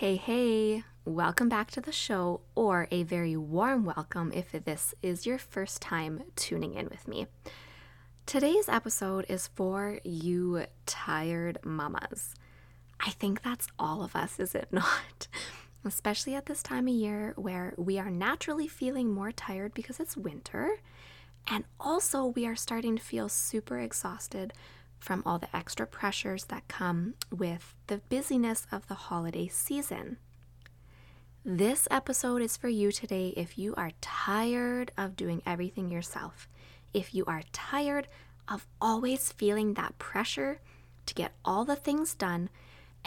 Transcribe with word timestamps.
Hey, 0.00 0.16
hey, 0.16 0.84
welcome 1.06 1.48
back 1.48 1.70
to 1.70 1.80
the 1.80 1.90
show, 1.90 2.42
or 2.54 2.86
a 2.90 3.02
very 3.04 3.34
warm 3.34 3.86
welcome 3.86 4.30
if 4.30 4.52
this 4.52 4.94
is 5.02 5.24
your 5.24 5.38
first 5.38 5.80
time 5.80 6.22
tuning 6.36 6.74
in 6.74 6.90
with 6.90 7.08
me. 7.08 7.28
Today's 8.26 8.68
episode 8.68 9.24
is 9.30 9.48
for 9.54 9.98
you 10.04 10.66
tired 10.84 11.60
mamas. 11.64 12.34
I 13.00 13.08
think 13.12 13.40
that's 13.40 13.68
all 13.78 14.02
of 14.02 14.14
us, 14.14 14.38
is 14.38 14.54
it 14.54 14.68
not? 14.70 15.28
Especially 15.82 16.34
at 16.34 16.44
this 16.44 16.62
time 16.62 16.88
of 16.88 16.94
year 16.94 17.32
where 17.36 17.72
we 17.78 17.98
are 17.98 18.10
naturally 18.10 18.68
feeling 18.68 19.10
more 19.10 19.32
tired 19.32 19.72
because 19.72 19.98
it's 19.98 20.14
winter, 20.14 20.76
and 21.50 21.64
also 21.80 22.26
we 22.26 22.46
are 22.46 22.54
starting 22.54 22.96
to 22.96 23.02
feel 23.02 23.30
super 23.30 23.78
exhausted 23.78 24.52
from 24.98 25.22
all 25.24 25.38
the 25.38 25.54
extra 25.54 25.86
pressures 25.86 26.44
that 26.44 26.68
come 26.68 27.14
with 27.30 27.74
the 27.86 27.98
busyness 28.08 28.66
of 28.72 28.88
the 28.88 28.94
holiday 28.94 29.48
season. 29.48 30.16
This 31.44 31.86
episode 31.90 32.42
is 32.42 32.56
for 32.56 32.68
you 32.68 32.90
today 32.90 33.32
if 33.36 33.56
you 33.56 33.74
are 33.76 33.92
tired 34.00 34.90
of 34.98 35.16
doing 35.16 35.42
everything 35.46 35.90
yourself, 35.90 36.48
if 36.92 37.14
you 37.14 37.24
are 37.26 37.42
tired 37.52 38.08
of 38.48 38.66
always 38.80 39.32
feeling 39.32 39.74
that 39.74 39.98
pressure 39.98 40.60
to 41.06 41.14
get 41.14 41.32
all 41.44 41.64
the 41.64 41.76
things 41.76 42.14
done 42.14 42.50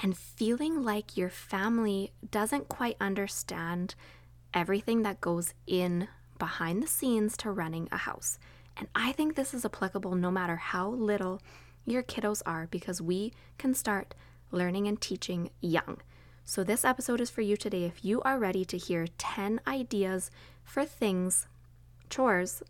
and 0.01 0.17
feeling 0.17 0.84
like 0.84 1.17
your 1.17 1.29
family 1.29 2.13
doesn't 2.31 2.70
quite 2.70 2.95
understand 3.01 3.95
everything 4.53 5.03
that 5.03 5.21
goes 5.21 5.53
in 5.67 6.07
behind 6.37 6.81
the 6.81 6.87
scenes 6.87 7.35
to 7.37 7.51
running 7.51 7.87
a 7.91 7.98
house. 7.98 8.40
And 8.77 8.87
I 8.95 9.12
think 9.12 9.35
this 9.35 9.53
is 9.53 9.65
applicable 9.65 10.15
no 10.15 10.31
matter 10.31 10.55
how 10.55 10.90
little 10.90 11.41
your 11.91 12.03
kiddos 12.03 12.41
are 12.45 12.67
because 12.70 13.02
we 13.02 13.34
can 13.57 13.73
start 13.73 14.16
learning 14.52 14.88
and 14.88 14.99
teaching 14.99 15.49
young. 15.61 15.98
So, 16.43 16.63
this 16.63 16.84
episode 16.84 17.21
is 17.21 17.29
for 17.29 17.41
you 17.41 17.55
today 17.55 17.84
if 17.84 18.03
you 18.03 18.21
are 18.23 18.39
ready 18.39 18.65
to 18.65 18.77
hear 18.77 19.07
10 19.17 19.62
ideas 19.68 20.32
for 20.63 20.84
things, 20.84 21.48
chores, 22.10 22.63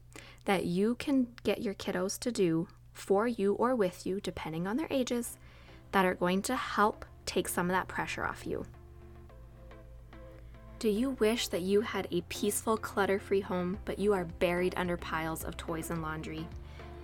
that 0.45 0.65
you 0.65 0.95
can 0.95 1.27
get 1.43 1.61
your 1.61 1.73
kiddos 1.73 2.19
to 2.19 2.31
do 2.31 2.67
for 2.91 3.27
you 3.27 3.53
or 3.53 3.75
with 3.75 4.05
you, 4.05 4.19
depending 4.19 4.67
on 4.67 4.77
their 4.77 4.87
ages, 4.89 5.37
that 5.91 6.05
are 6.05 6.15
going 6.15 6.41
to 6.43 6.55
help 6.55 7.05
take 7.25 7.47
some 7.47 7.69
of 7.69 7.75
that 7.75 7.87
pressure 7.87 8.25
off 8.25 8.45
you. 8.45 8.65
Do 10.79 10.89
you 10.89 11.11
wish 11.11 11.49
that 11.49 11.61
you 11.61 11.81
had 11.81 12.07
a 12.11 12.21
peaceful, 12.29 12.77
clutter 12.77 13.19
free 13.19 13.41
home, 13.41 13.77
but 13.85 13.99
you 13.99 14.13
are 14.13 14.25
buried 14.25 14.73
under 14.77 14.95
piles 14.95 15.43
of 15.43 15.57
toys 15.57 15.89
and 15.89 16.01
laundry? 16.01 16.47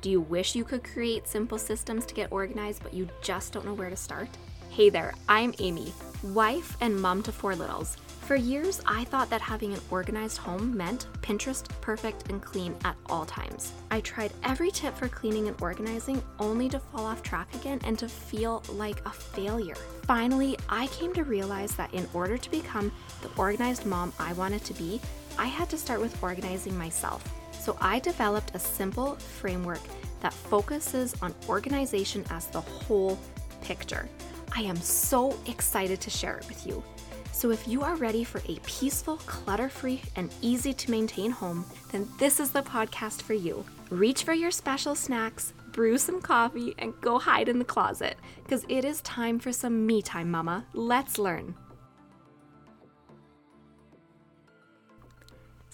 Do 0.05 0.11
you 0.11 0.21
wish 0.21 0.53
you 0.53 0.63
could 0.63 0.83
create 0.83 1.27
simple 1.27 1.57
systems 1.57 2.05
to 2.05 2.13
get 2.13 2.31
organized, 2.31 2.83
but 2.83 2.93
you 2.93 3.09
just 3.23 3.51
don't 3.51 3.65
know 3.65 3.73
where 3.73 3.89
to 3.89 3.95
start? 3.95 4.29
Hey 4.69 4.91
there, 4.91 5.15
I'm 5.27 5.51
Amy, 5.57 5.91
wife 6.21 6.77
and 6.79 6.95
mom 6.95 7.23
to 7.23 7.31
four 7.31 7.55
littles. 7.55 7.97
For 8.21 8.35
years, 8.35 8.81
I 8.85 9.05
thought 9.05 9.31
that 9.31 9.41
having 9.41 9.73
an 9.73 9.81
organized 9.89 10.37
home 10.37 10.77
meant 10.77 11.07
Pinterest 11.23 11.67
perfect 11.81 12.29
and 12.29 12.39
clean 12.39 12.75
at 12.85 12.95
all 13.07 13.25
times. 13.25 13.71
I 13.89 13.99
tried 14.01 14.31
every 14.43 14.69
tip 14.69 14.95
for 14.95 15.07
cleaning 15.07 15.47
and 15.47 15.59
organizing 15.59 16.21
only 16.37 16.69
to 16.69 16.79
fall 16.79 17.05
off 17.05 17.23
track 17.23 17.51
again 17.55 17.81
and 17.83 17.97
to 17.97 18.07
feel 18.07 18.61
like 18.73 19.03
a 19.07 19.09
failure. 19.09 19.73
Finally, 20.03 20.55
I 20.69 20.85
came 20.87 21.15
to 21.15 21.23
realize 21.23 21.75
that 21.77 21.91
in 21.95 22.07
order 22.13 22.37
to 22.37 22.51
become 22.51 22.91
the 23.23 23.41
organized 23.41 23.87
mom 23.87 24.13
I 24.19 24.33
wanted 24.33 24.63
to 24.65 24.75
be, 24.75 25.01
I 25.39 25.47
had 25.47 25.67
to 25.71 25.79
start 25.79 25.99
with 25.99 26.21
organizing 26.21 26.77
myself. 26.77 27.23
So 27.65 27.75
I 27.81 27.97
developed 27.97 28.51
a 28.53 28.59
simple 28.59 29.15
framework 29.15 29.81
that 30.21 30.35
focuses 30.35 31.15
on 31.23 31.33
organization 31.49 32.23
as 32.29 32.45
the 32.45 32.61
whole 32.61 33.17
picture. 33.63 34.07
I 34.55 34.61
am 34.61 34.75
so 34.75 35.35
excited 35.47 35.99
to 36.01 36.11
share 36.11 36.37
it 36.37 36.47
with 36.47 36.67
you. 36.67 36.83
So, 37.31 37.49
if 37.49 37.67
you 37.67 37.81
are 37.81 37.95
ready 37.95 38.23
for 38.23 38.39
a 38.47 38.59
peaceful, 38.67 39.17
clutter 39.25 39.67
free, 39.67 40.03
and 40.15 40.31
easy 40.41 40.73
to 40.75 40.91
maintain 40.91 41.31
home, 41.31 41.65
then 41.91 42.07
this 42.19 42.39
is 42.39 42.51
the 42.51 42.61
podcast 42.61 43.23
for 43.23 43.33
you. 43.33 43.65
Reach 43.89 44.23
for 44.23 44.33
your 44.33 44.51
special 44.51 44.93
snacks, 44.93 45.51
brew 45.71 45.97
some 45.97 46.21
coffee, 46.21 46.75
and 46.77 46.93
go 47.01 47.17
hide 47.17 47.49
in 47.49 47.57
the 47.57 47.65
closet 47.65 48.15
because 48.43 48.63
it 48.69 48.85
is 48.85 49.01
time 49.01 49.39
for 49.39 49.51
some 49.51 49.87
me 49.87 50.03
time, 50.03 50.29
mama. 50.29 50.65
Let's 50.73 51.17
learn. 51.17 51.55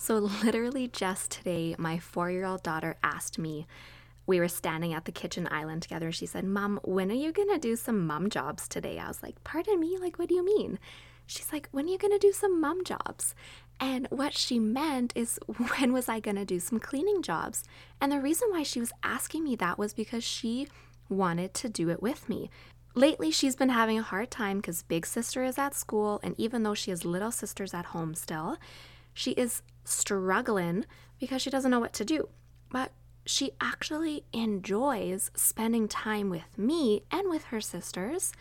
So, 0.04 0.18
literally 0.44 0.88
just 0.88 1.30
today, 1.30 1.76
my 1.78 2.00
four 2.00 2.32
year 2.32 2.44
old 2.44 2.64
daughter 2.64 2.96
asked 3.04 3.38
me, 3.38 3.68
we 4.26 4.40
were 4.40 4.48
standing 4.48 4.96
at 4.96 5.06
the 5.06 5.12
kitchen 5.12 5.48
island 5.52 5.84
together. 5.84 6.12
She 6.12 6.26
said, 6.26 6.44
Mom, 6.44 6.80
when 6.84 7.12
are 7.12 7.14
you 7.14 7.32
going 7.32 7.50
to 7.50 7.60
do 7.60 7.76
some 7.76 8.08
mom 8.08 8.32
jobs 8.32 8.68
today? 8.68 8.98
I 8.98 9.08
was 9.08 9.22
like, 9.22 9.44
Pardon 9.44 9.80
me? 9.80 10.00
Like, 10.02 10.18
what 10.18 10.30
do 10.30 10.34
you 10.34 10.44
mean? 10.44 10.80
She's 11.28 11.54
like, 11.54 11.70
When 11.70 11.86
are 11.86 11.90
you 11.90 12.00
going 12.00 12.14
to 12.14 12.18
do 12.18 12.32
some 12.32 12.60
mom 12.60 12.84
jobs? 12.84 13.36
And 13.80 14.08
what 14.10 14.36
she 14.36 14.58
meant 14.58 15.14
is, 15.16 15.40
when 15.78 15.94
was 15.94 16.10
I 16.10 16.20
going 16.20 16.38
to 16.38 16.46
do 16.46 16.60
some 16.60 16.80
cleaning 16.80 17.22
jobs? 17.22 17.64
And 18.02 18.12
the 18.12 18.20
reason 18.20 18.50
why 18.50 18.64
she 18.64 18.80
was 18.80 18.92
asking 19.04 19.44
me 19.44 19.56
that 19.58 19.78
was 19.78 19.94
because 19.94 20.24
she 20.24 20.68
wanted 21.10 21.54
to 21.54 21.70
do 21.70 21.92
it 21.92 22.02
with 22.02 22.28
me. 22.28 22.50
Lately, 22.96 23.30
she's 23.30 23.56
been 23.56 23.70
having 23.70 24.00
a 24.00 24.04
hard 24.04 24.32
time 24.32 24.58
because 24.58 24.82
big 24.82 25.06
sister 25.06 25.44
is 25.44 25.60
at 25.60 25.76
school, 25.76 26.20
and 26.24 26.34
even 26.40 26.64
though 26.64 26.74
she 26.74 26.90
has 26.90 27.06
little 27.06 27.32
sisters 27.32 27.76
at 27.76 27.86
home 27.86 28.16
still, 28.16 28.58
she 29.14 29.32
is 29.32 29.62
struggling 29.84 30.86
because 31.20 31.42
she 31.42 31.50
doesn't 31.50 31.72
know 31.72 31.80
what 31.80 31.94
to 31.94 32.06
do. 32.06 32.30
But 32.70 32.92
she 33.26 33.52
actually 33.60 34.26
enjoys 34.34 35.32
spending 35.36 35.88
time 35.88 36.30
with 36.30 36.58
me 36.58 37.04
and 37.12 37.30
with 37.30 37.46
her 37.46 37.62
sisters 37.62 38.34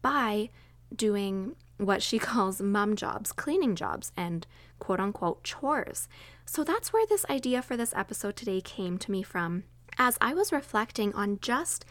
by 0.00 0.50
doing 0.94 1.56
what 1.76 2.02
she 2.02 2.18
calls 2.30 2.60
mom 2.60 2.96
jobs, 2.96 3.32
cleaning 3.32 3.74
jobs, 3.76 4.12
and 4.16 4.46
quote 4.78 5.00
unquote 5.00 5.44
chores. 5.44 6.08
So 6.46 6.64
that's 6.64 6.92
where 6.92 7.06
this 7.06 7.26
idea 7.28 7.62
for 7.62 7.76
this 7.76 7.94
episode 7.94 8.36
today 8.36 8.60
came 8.60 8.98
to 8.98 9.10
me 9.10 9.22
from 9.22 9.64
as 9.98 10.18
I 10.20 10.34
was 10.34 10.52
reflecting 10.52 11.14
on 11.14 11.38
just 11.40 11.84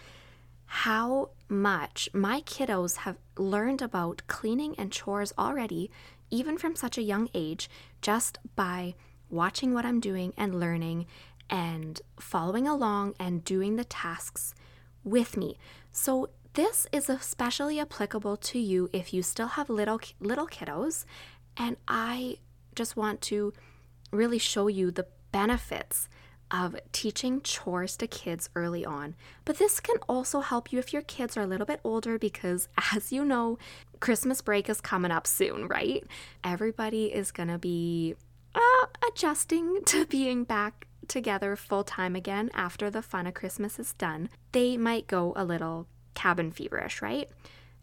how 0.66 1.30
much 1.50 2.10
my 2.14 2.42
kiddos 2.42 2.98
have 2.98 3.18
learned 3.38 3.82
about 3.82 4.22
cleaning 4.28 4.76
and 4.78 4.92
chores 4.92 5.34
already 5.38 5.92
even 6.30 6.58
from 6.58 6.76
such 6.76 6.98
a 6.98 7.04
young 7.04 7.30
age, 7.34 7.70
just 8.02 8.38
by 8.56 8.96
watching 9.30 9.74
what 9.74 9.86
I'm 9.86 10.00
doing 10.00 10.34
and 10.38 10.60
learning 10.60 11.08
and 11.50 12.02
following 12.20 12.68
along 12.68 13.16
and 13.20 13.44
doing 13.44 13.76
the 13.76 13.84
tasks 13.84 14.54
with 15.04 15.36
me. 15.38 15.58
So 15.92 16.30
this 16.54 16.88
is 16.92 17.10
especially 17.10 17.80
applicable 17.80 18.38
to 18.38 18.60
you 18.60 18.90
if 18.94 19.14
you 19.14 19.24
still 19.24 19.48
have 19.48 19.70
little 19.70 20.00
little 20.20 20.48
kiddos 20.48 21.06
and 21.58 21.78
I 21.88 22.38
just 22.76 22.96
want 22.96 23.22
to 23.22 23.54
really 24.12 24.38
show 24.38 24.68
you 24.68 24.92
the 24.92 25.08
benefits 25.32 26.08
of 26.54 26.76
teaching 26.92 27.42
chores 27.42 27.98
to 27.98 28.06
kids 28.06 28.50
early 28.56 28.86
on. 28.86 29.16
But 29.44 29.58
this 29.58 29.80
can 29.80 29.98
also 30.08 30.42
help 30.42 30.72
you 30.72 30.78
if 30.78 30.94
your 30.94 31.02
kids 31.02 31.36
are 31.36 31.42
a 31.42 31.48
little 31.48 31.66
bit 31.66 31.80
older 31.84 32.20
because, 32.20 32.70
as 32.96 33.12
you 33.12 33.26
know, 33.26 33.58
Christmas 34.00 34.42
break 34.42 34.70
is 34.70 34.80
coming 34.80 35.12
up 35.12 35.26
soon, 35.26 35.68
right? 35.68 36.06
Everybody 36.44 37.06
is 37.06 37.32
going 37.32 37.50
to 37.50 37.58
be 37.58 38.16
uh, 38.54 38.86
adjusting 39.10 39.80
to 39.88 40.06
being 40.06 40.44
back 40.44 40.88
together 41.08 41.56
full 41.56 41.84
time 41.84 42.16
again 42.16 42.50
after 42.54 42.90
the 42.90 43.02
fun 43.02 43.28
of 43.28 43.34
Christmas 43.34 43.80
is 43.80 43.94
done. 43.94 44.30
They 44.52 44.78
might 44.78 45.08
go 45.08 45.34
a 45.36 45.44
little 45.44 45.88
cabin 46.14 46.52
feverish, 46.52 47.02
right? 47.02 47.30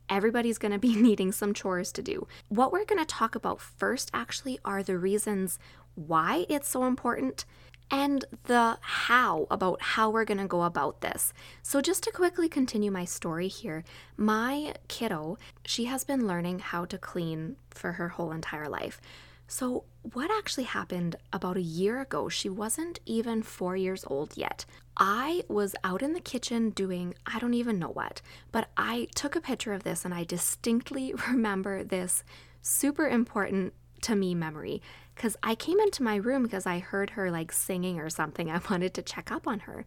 Everybody's 0.09 0.59
going 0.59 0.73
to 0.73 0.79
be 0.79 0.95
needing 1.01 1.33
some 1.33 1.53
chores 1.53 1.91
to 1.93 2.03
do. 2.03 2.29
What 2.49 2.73
we're 2.73 2.85
going 2.85 3.01
to 3.01 3.05
talk 3.05 3.35
about 3.35 3.61
first 3.61 4.11
actually 4.15 4.61
are 4.65 4.83
the 4.83 4.97
reasons 4.97 5.59
why 5.97 6.47
it's 6.49 6.69
so 6.69 6.85
important 6.85 7.45
and 7.91 8.25
the 8.45 8.79
how 8.81 9.47
about 9.51 9.83
how 9.83 10.11
we're 10.11 10.25
going 10.25 10.39
to 10.39 10.47
go 10.47 10.63
about 10.63 11.01
this. 11.01 11.33
So, 11.63 11.81
just 11.81 12.03
to 12.05 12.13
quickly 12.13 12.49
continue 12.49 12.91
my 12.91 13.05
story 13.05 13.49
here, 13.49 13.85
my 14.17 14.75
kiddo, 14.89 15.39
she 15.65 15.87
has 15.87 16.05
been 16.05 16.27
learning 16.27 16.61
how 16.61 16.85
to 16.87 16.99
clean 16.99 17.57
for 17.71 17.93
her 17.93 18.11
whole 18.11 18.33
entire 18.33 18.69
life. 18.69 19.01
So, 19.49 19.83
what 20.13 20.31
actually 20.31 20.65
happened 20.65 21.17
about 21.33 21.57
a 21.57 21.63
year 21.63 22.01
ago? 22.01 22.29
She 22.29 22.49
wasn't 22.49 23.01
even 23.05 23.43
four 23.43 23.77
years 23.77 24.05
old 24.07 24.37
yet. 24.37 24.65
I 24.97 25.43
was 25.49 25.75
out 25.83 26.03
in 26.03 26.13
the 26.13 26.21
kitchen 26.21 26.71
doing 26.71 27.15
I 27.27 27.41
don't 27.41 27.55
even 27.55 27.79
know 27.79 27.89
what, 27.89 28.23
but 28.53 28.69
I 28.77 29.09
took 29.17 29.35
a 29.35 29.41
picture 29.41 29.73
of 29.73 29.83
this 29.83 30.05
and 30.05 30.15
I 30.15 30.23
distinctly 30.23 31.15
remember 31.29 31.83
this 31.83 32.23
super 32.63 33.09
important 33.09 33.75
to 34.03 34.15
me 34.15 34.35
memory 34.35 34.81
because 35.21 35.37
I 35.43 35.55
came 35.55 35.79
into 35.81 36.03
my 36.03 36.17
room 36.17 36.45
because 36.45 36.65
I 36.65 36.79
heard 36.79 37.11
her 37.11 37.31
like 37.31 37.53
singing 37.53 38.01
or 38.01 38.09
something. 38.09 38.51
I 38.51 38.59
wanted 38.71 38.95
to 38.95 39.03
check 39.03 39.31
up 39.31 39.47
on 39.47 39.61
her. 39.61 39.85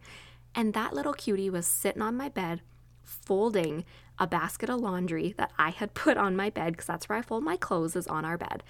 And 0.54 0.76
that 0.76 0.94
little 0.94 1.14
cutie 1.14 1.50
was 1.50 1.66
sitting 1.66 2.04
on 2.04 2.16
my 2.16 2.30
bed, 2.30 2.62
folding 3.02 3.84
a 4.20 4.28
basket 4.28 4.70
of 4.70 4.80
laundry 4.80 5.34
that 5.40 5.52
I 5.58 5.72
had 5.72 5.94
put 5.96 6.18
on 6.18 6.36
my 6.36 6.52
bed 6.52 6.74
because 6.74 6.86
that's 6.86 7.10
where 7.10 7.18
I 7.18 7.24
fold 7.24 7.44
my 7.44 7.58
clothes, 7.58 7.96
is 7.96 8.06
on 8.06 8.26
our 8.26 8.38
bed. 8.38 8.62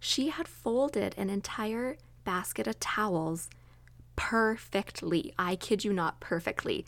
She 0.00 0.30
had 0.30 0.48
folded 0.48 1.14
an 1.16 1.30
entire 1.30 1.98
basket 2.24 2.66
of 2.66 2.80
towels 2.80 3.48
perfectly. 4.16 5.32
I 5.38 5.54
kid 5.54 5.84
you 5.84 5.92
not, 5.92 6.18
perfectly. 6.18 6.84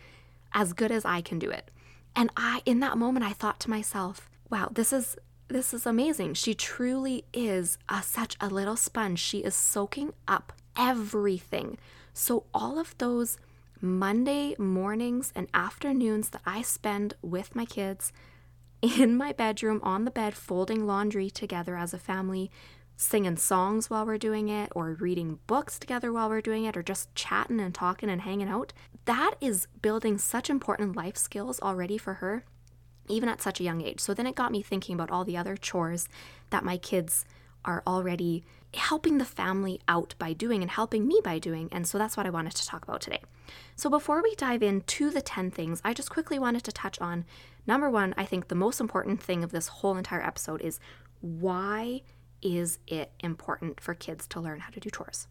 As 0.52 0.72
good 0.72 0.90
as 0.90 1.04
I 1.04 1.20
can 1.20 1.38
do 1.38 1.50
it. 1.50 1.70
And 2.16 2.30
I, 2.36 2.62
in 2.66 2.80
that 2.80 2.98
moment, 2.98 3.24
I 3.24 3.32
thought 3.32 3.60
to 3.60 3.70
myself, 3.70 4.28
wow, 4.50 4.70
this 4.72 4.92
is 4.92 5.16
this 5.50 5.74
is 5.74 5.84
amazing. 5.84 6.34
She 6.34 6.54
truly 6.54 7.24
is 7.34 7.76
a, 7.88 8.02
such 8.02 8.36
a 8.40 8.48
little 8.48 8.76
sponge. 8.76 9.18
She 9.18 9.38
is 9.38 9.54
soaking 9.54 10.12
up 10.28 10.52
everything. 10.76 11.76
So, 12.14 12.44
all 12.54 12.78
of 12.78 12.96
those 12.98 13.36
Monday 13.80 14.54
mornings 14.58 15.32
and 15.34 15.48
afternoons 15.52 16.30
that 16.30 16.42
I 16.46 16.62
spend 16.62 17.14
with 17.22 17.56
my 17.56 17.64
kids 17.64 18.12
in 18.82 19.16
my 19.16 19.32
bedroom 19.32 19.80
on 19.82 20.04
the 20.04 20.10
bed, 20.10 20.34
folding 20.34 20.86
laundry 20.86 21.30
together 21.30 21.76
as 21.76 21.92
a 21.92 21.98
family, 21.98 22.50
singing 22.96 23.36
songs 23.36 23.90
while 23.90 24.06
we're 24.06 24.18
doing 24.18 24.48
it, 24.48 24.70
or 24.74 24.94
reading 25.00 25.40
books 25.46 25.78
together 25.78 26.12
while 26.12 26.28
we're 26.28 26.40
doing 26.40 26.64
it, 26.64 26.76
or 26.76 26.82
just 26.82 27.14
chatting 27.14 27.60
and 27.60 27.74
talking 27.74 28.08
and 28.08 28.22
hanging 28.22 28.48
out, 28.48 28.72
that 29.06 29.34
is 29.40 29.66
building 29.82 30.18
such 30.18 30.48
important 30.48 30.94
life 30.94 31.16
skills 31.16 31.58
already 31.60 31.98
for 31.98 32.14
her, 32.14 32.44
even 33.10 33.28
at 33.28 33.42
such 33.42 33.60
a 33.60 33.64
young 33.64 33.82
age. 33.82 34.00
So 34.00 34.14
then 34.14 34.26
it 34.26 34.34
got 34.34 34.52
me 34.52 34.62
thinking 34.62 34.94
about 34.94 35.10
all 35.10 35.24
the 35.24 35.36
other 35.36 35.56
chores 35.56 36.08
that 36.50 36.64
my 36.64 36.76
kids 36.76 37.24
are 37.64 37.82
already 37.86 38.44
helping 38.74 39.18
the 39.18 39.24
family 39.24 39.80
out 39.88 40.14
by 40.18 40.32
doing 40.32 40.62
and 40.62 40.70
helping 40.70 41.06
me 41.06 41.20
by 41.22 41.38
doing. 41.38 41.68
And 41.72 41.86
so 41.86 41.98
that's 41.98 42.16
what 42.16 42.26
I 42.26 42.30
wanted 42.30 42.54
to 42.54 42.66
talk 42.66 42.84
about 42.84 43.00
today. 43.00 43.20
So 43.76 43.90
before 43.90 44.22
we 44.22 44.34
dive 44.36 44.62
into 44.62 45.10
the 45.10 45.20
10 45.20 45.50
things, 45.50 45.80
I 45.84 45.92
just 45.92 46.10
quickly 46.10 46.38
wanted 46.38 46.64
to 46.64 46.72
touch 46.72 47.00
on 47.00 47.24
number 47.66 47.90
one, 47.90 48.14
I 48.16 48.24
think 48.24 48.48
the 48.48 48.54
most 48.54 48.80
important 48.80 49.22
thing 49.22 49.42
of 49.42 49.50
this 49.50 49.68
whole 49.68 49.96
entire 49.96 50.22
episode 50.22 50.60
is 50.62 50.78
why 51.20 52.02
is 52.42 52.78
it 52.86 53.12
important 53.20 53.80
for 53.80 53.94
kids 53.94 54.26
to 54.28 54.40
learn 54.40 54.60
how 54.60 54.70
to 54.70 54.80
do 54.80 54.90
chores? 54.90 55.26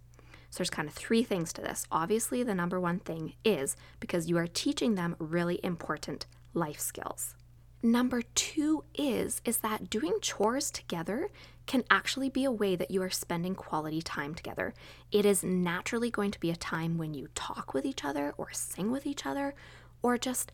So 0.49 0.57
there's 0.57 0.69
kind 0.69 0.87
of 0.87 0.93
three 0.93 1.23
things 1.23 1.53
to 1.53 1.61
this. 1.61 1.85
Obviously, 1.91 2.43
the 2.43 2.55
number 2.55 2.79
one 2.79 2.99
thing 2.99 3.33
is 3.45 3.75
because 3.99 4.27
you 4.27 4.37
are 4.37 4.47
teaching 4.47 4.95
them 4.95 5.15
really 5.19 5.59
important 5.63 6.25
life 6.53 6.79
skills. 6.79 7.35
Number 7.81 8.21
2 8.21 8.83
is 8.95 9.41
is 9.45 9.59
that 9.59 9.89
doing 9.89 10.17
chores 10.21 10.69
together 10.69 11.29
can 11.65 11.83
actually 11.89 12.29
be 12.29 12.43
a 12.43 12.51
way 12.51 12.75
that 12.75 12.91
you 12.91 13.01
are 13.01 13.09
spending 13.09 13.55
quality 13.55 14.01
time 14.01 14.35
together. 14.35 14.73
It 15.11 15.25
is 15.25 15.43
naturally 15.43 16.11
going 16.11 16.31
to 16.31 16.39
be 16.39 16.51
a 16.51 16.57
time 16.57 16.97
when 16.97 17.13
you 17.13 17.29
talk 17.35 17.73
with 17.73 17.85
each 17.85 18.03
other 18.03 18.33
or 18.37 18.51
sing 18.51 18.91
with 18.91 19.05
each 19.05 19.25
other 19.25 19.55
or 20.01 20.17
just 20.17 20.51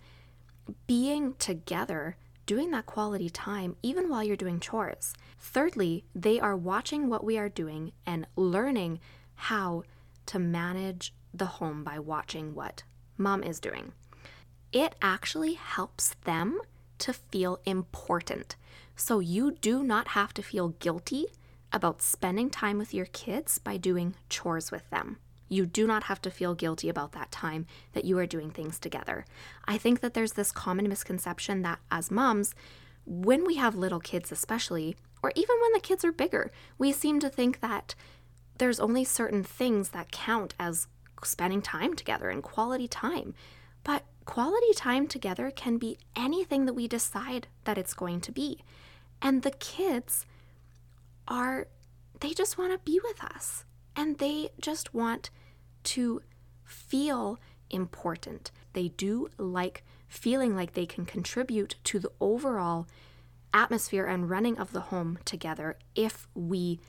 being 0.85 1.33
together 1.35 2.17
doing 2.45 2.69
that 2.71 2.85
quality 2.85 3.29
time 3.29 3.75
even 3.81 4.07
while 4.07 4.23
you're 4.23 4.35
doing 4.35 4.59
chores. 4.59 5.13
Thirdly, 5.39 6.03
they 6.13 6.39
are 6.39 6.55
watching 6.55 7.09
what 7.09 7.23
we 7.23 7.39
are 7.39 7.49
doing 7.49 7.91
and 8.05 8.27
learning 8.35 8.99
how 9.33 9.83
to 10.27 10.37
manage 10.37 11.11
the 11.33 11.45
home 11.45 11.83
by 11.83 11.97
watching 11.97 12.53
what 12.53 12.83
mom 13.17 13.41
is 13.41 13.59
doing. 13.59 13.93
It 14.71 14.93
actually 15.01 15.53
helps 15.53 16.15
them 16.25 16.59
to 16.99 17.13
feel 17.13 17.59
important. 17.65 18.55
So 18.95 19.19
you 19.19 19.51
do 19.51 19.83
not 19.83 20.09
have 20.09 20.33
to 20.35 20.43
feel 20.43 20.69
guilty 20.69 21.27
about 21.71 22.01
spending 22.01 22.49
time 22.49 22.77
with 22.77 22.93
your 22.93 23.07
kids 23.07 23.57
by 23.57 23.77
doing 23.77 24.15
chores 24.29 24.71
with 24.71 24.89
them. 24.89 25.17
You 25.47 25.65
do 25.65 25.85
not 25.85 26.03
have 26.03 26.21
to 26.23 26.31
feel 26.31 26.55
guilty 26.55 26.89
about 26.89 27.11
that 27.11 27.31
time 27.31 27.67
that 27.93 28.05
you 28.05 28.17
are 28.17 28.25
doing 28.25 28.49
things 28.49 28.79
together. 28.79 29.25
I 29.65 29.77
think 29.77 29.99
that 29.99 30.13
there's 30.13 30.33
this 30.33 30.51
common 30.51 30.87
misconception 30.87 31.61
that 31.61 31.79
as 31.91 32.09
moms, 32.09 32.55
when 33.05 33.45
we 33.45 33.55
have 33.55 33.75
little 33.75 33.99
kids, 33.99 34.31
especially, 34.31 34.95
or 35.21 35.31
even 35.35 35.55
when 35.61 35.73
the 35.73 35.79
kids 35.79 36.03
are 36.03 36.11
bigger, 36.11 36.51
we 36.77 36.91
seem 36.91 37.19
to 37.19 37.29
think 37.29 37.59
that 37.59 37.93
there's 38.57 38.79
only 38.79 39.03
certain 39.03 39.43
things 39.43 39.89
that 39.89 40.11
count 40.11 40.55
as 40.59 40.87
spending 41.23 41.61
time 41.61 41.93
together 41.93 42.29
and 42.29 42.41
quality 42.41 42.87
time. 42.87 43.33
But 43.83 44.03
quality 44.25 44.73
time 44.75 45.07
together 45.07 45.51
can 45.51 45.77
be 45.77 45.97
anything 46.15 46.65
that 46.65 46.73
we 46.73 46.87
decide 46.87 47.47
that 47.63 47.77
it's 47.77 47.93
going 47.93 48.21
to 48.21 48.31
be. 48.31 48.63
And 49.21 49.41
the 49.41 49.51
kids 49.51 50.25
are, 51.27 51.67
they 52.19 52.33
just 52.33 52.57
want 52.57 52.73
to 52.73 52.91
be 52.91 52.99
with 53.03 53.23
us 53.23 53.65
and 53.95 54.17
they 54.17 54.49
just 54.59 54.93
want 54.93 55.29
to 55.83 56.21
feel 56.63 57.39
important. 57.69 58.51
They 58.73 58.89
do 58.89 59.29
like 59.37 59.83
feeling 60.07 60.55
like 60.55 60.73
they 60.73 60.85
can 60.85 61.05
contribute 61.05 61.75
to 61.85 61.99
the 61.99 62.11
overall 62.19 62.87
atmosphere 63.53 64.05
and 64.05 64.29
running 64.29 64.57
of 64.57 64.71
the 64.71 64.81
home 64.81 65.17
together 65.23 65.77
if 65.95 66.27
we 66.35 66.79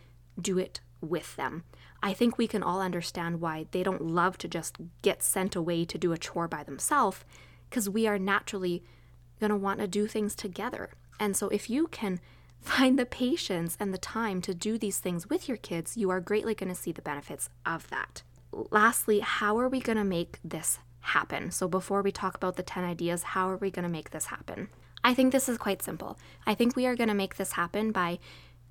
do 0.41 0.59
it 0.59 0.81
with 1.01 1.37
them. 1.37 1.65
I 2.03 2.13
think 2.13 2.39
we 2.39 2.47
can 2.47 2.63
all 2.63 2.81
understand 2.81 3.41
why 3.41 3.67
they 3.71 3.83
don't 3.83 4.03
love 4.03 4.39
to 4.39 4.49
just 4.49 4.77
get 5.03 5.23
sent 5.23 5.57
away 5.57 5.85
to 5.85 5.99
do 5.99 6.13
a 6.13 6.19
chore 6.19 6.49
by 6.49 6.63
themselves 6.63 7.25
because 7.69 7.89
we 7.89 8.07
are 8.07 8.19
naturally 8.19 8.83
going 9.41 9.51
to 9.51 9.57
want 9.57 9.81
to 9.81 9.87
do 9.87 10.07
things 10.07 10.35
together. 10.35 10.91
And 11.19 11.37
so 11.37 11.49
if 11.49 11.69
you 11.69 11.87
can 11.89 12.21
find 12.61 12.99
the 12.99 13.07
patience 13.07 13.77
and 13.79 13.93
the 13.93 13.99
time 13.99 14.41
to 14.43 14.55
do 14.55 14.79
these 14.79 14.99
things 14.99 15.29
with 15.29 15.49
your 15.49 15.57
kids, 15.57 15.97
you 15.97 16.11
are 16.11 16.21
greatly 16.21 16.55
going 16.55 16.69
to 16.69 16.75
see 16.75 16.93
the 16.93 17.03
benefits 17.03 17.49
of 17.65 17.89
that. 17.91 18.23
Lastly, 18.71 19.21
how 19.21 19.59
are 19.59 19.69
we 19.69 19.81
going 19.81 19.99
to 19.99 20.05
make 20.05 20.39
this 20.43 20.79
happen? 21.01 21.51
So 21.51 21.69
before 21.69 22.03
we 22.03 22.11
talk 22.11 22.37
about 22.37 22.57
the 22.57 22.63
10 22.63 22.85
ideas, 22.85 23.23
how 23.23 23.49
are 23.49 23.57
we 23.57 23.71
going 23.71 23.85
to 23.85 23.89
make 23.89 24.11
this 24.11 24.27
happen? 24.27 24.69
I 25.05 25.15
think 25.15 25.33
this 25.33 25.49
is 25.49 25.59
quite 25.59 25.83
simple. 25.83 26.19
I 26.47 26.55
think 26.55 26.75
we 26.75 26.87
are 26.87 26.97
going 26.97 27.09
to 27.09 27.15
make 27.15 27.37
this 27.37 27.53
happen 27.53 27.93
by 27.93 28.19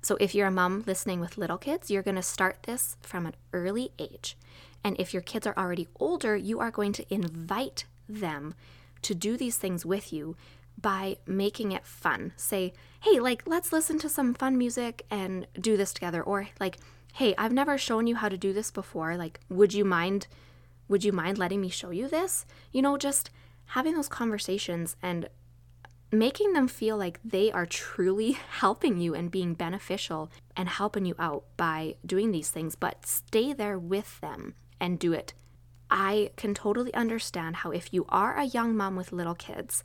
so, 0.02 0.16
if 0.20 0.34
you're 0.34 0.46
a 0.46 0.52
mom 0.52 0.84
listening 0.86 1.20
with 1.20 1.36
little 1.38 1.58
kids, 1.58 1.90
you're 1.90 2.02
going 2.02 2.16
to 2.16 2.22
start 2.22 2.62
this 2.62 2.96
from 3.02 3.26
an 3.26 3.34
early 3.52 3.90
age. 3.98 4.36
And 4.84 4.98
if 5.00 5.12
your 5.12 5.22
kids 5.22 5.46
are 5.46 5.56
already 5.56 5.88
older, 5.98 6.36
you 6.36 6.60
are 6.60 6.70
going 6.70 6.92
to 6.92 7.14
invite 7.14 7.86
them 8.08 8.54
to 9.02 9.14
do 9.14 9.36
these 9.36 9.56
things 9.56 9.84
with 9.84 10.12
you 10.12 10.36
by 10.80 11.16
making 11.26 11.72
it 11.72 11.86
fun. 11.86 12.32
Say, 12.36 12.72
hey, 13.00 13.18
like, 13.18 13.42
let's 13.46 13.72
listen 13.72 13.98
to 13.98 14.08
some 14.08 14.34
fun 14.34 14.56
music 14.56 15.04
and 15.10 15.46
do 15.58 15.76
this 15.76 15.92
together. 15.92 16.22
Or, 16.22 16.48
like, 16.60 16.78
hey, 17.14 17.34
I've 17.36 17.52
never 17.52 17.76
shown 17.78 18.06
you 18.06 18.16
how 18.16 18.28
to 18.28 18.38
do 18.38 18.52
this 18.52 18.70
before. 18.70 19.16
Like, 19.16 19.40
would 19.48 19.74
you 19.74 19.84
mind? 19.84 20.28
Would 20.88 21.02
you 21.02 21.12
mind 21.12 21.36
letting 21.36 21.60
me 21.60 21.68
show 21.68 21.90
you 21.90 22.06
this? 22.06 22.46
You 22.70 22.80
know, 22.82 22.96
just 22.96 23.30
having 23.70 23.94
those 23.94 24.08
conversations 24.08 24.94
and 25.02 25.28
making 26.12 26.52
them 26.52 26.68
feel 26.68 26.96
like 26.96 27.20
they 27.24 27.50
are 27.50 27.66
truly 27.66 28.32
helping 28.50 28.98
you 28.98 29.14
and 29.14 29.30
being 29.30 29.54
beneficial 29.54 30.30
and 30.56 30.68
helping 30.68 31.04
you 31.04 31.14
out 31.18 31.44
by 31.56 31.96
doing 32.04 32.30
these 32.30 32.50
things, 32.50 32.74
but 32.74 33.06
stay 33.06 33.52
there 33.52 33.78
with 33.78 34.20
them 34.20 34.54
and 34.80 34.98
do 34.98 35.12
it. 35.12 35.32
I 35.90 36.30
can 36.36 36.54
totally 36.54 36.92
understand 36.94 37.56
how, 37.56 37.70
if 37.70 37.92
you 37.92 38.06
are 38.08 38.36
a 38.36 38.44
young 38.44 38.76
mom 38.76 38.96
with 38.96 39.12
little 39.12 39.34
kids, 39.34 39.84